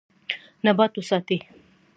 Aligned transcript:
نبات 0.63 0.93
وساتئ. 0.97 1.39